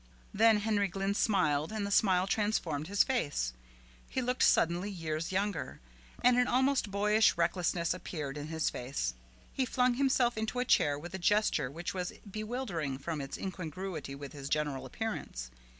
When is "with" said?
10.97-11.13, 14.15-14.33